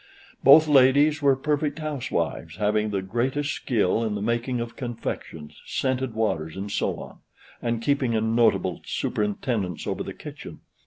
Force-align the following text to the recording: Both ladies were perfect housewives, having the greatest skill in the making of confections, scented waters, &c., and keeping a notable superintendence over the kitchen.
Both 0.43 0.67
ladies 0.67 1.21
were 1.21 1.35
perfect 1.35 1.77
housewives, 1.77 2.55
having 2.55 2.89
the 2.89 3.03
greatest 3.03 3.53
skill 3.53 4.03
in 4.03 4.15
the 4.15 4.21
making 4.23 4.59
of 4.59 4.75
confections, 4.75 5.61
scented 5.67 6.15
waters, 6.15 6.57
&c., 6.75 6.93
and 7.61 7.83
keeping 7.83 8.15
a 8.15 8.21
notable 8.21 8.81
superintendence 8.83 9.85
over 9.85 10.01
the 10.01 10.15
kitchen. 10.15 10.61